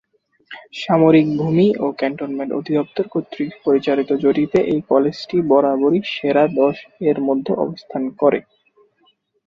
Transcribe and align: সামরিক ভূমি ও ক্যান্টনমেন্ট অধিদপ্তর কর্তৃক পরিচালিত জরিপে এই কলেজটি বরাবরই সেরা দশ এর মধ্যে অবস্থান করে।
সামরিক 0.75 1.27
ভূমি 1.37 1.67
ও 1.79 1.95
ক্যান্টনমেন্ট 1.99 2.51
অধিদপ্তর 2.59 3.05
কর্তৃক 3.07 3.51
পরিচালিত 3.65 4.09
জরিপে 4.23 4.59
এই 4.71 4.81
কলেজটি 4.89 5.37
বরাবরই 5.49 6.01
সেরা 6.13 6.43
দশ 6.59 6.77
এর 7.09 7.17
মধ্যে 7.27 7.51
অবস্থান 7.63 8.03
করে। 8.21 8.39